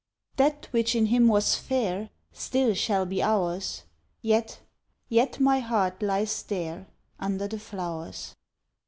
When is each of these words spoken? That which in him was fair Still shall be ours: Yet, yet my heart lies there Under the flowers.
That 0.37 0.67
which 0.71 0.95
in 0.95 1.05
him 1.05 1.27
was 1.27 1.53
fair 1.53 2.09
Still 2.31 2.73
shall 2.73 3.05
be 3.05 3.21
ours: 3.21 3.83
Yet, 4.23 4.59
yet 5.09 5.39
my 5.39 5.59
heart 5.59 6.01
lies 6.01 6.41
there 6.41 6.87
Under 7.19 7.47
the 7.47 7.59
flowers. 7.59 8.33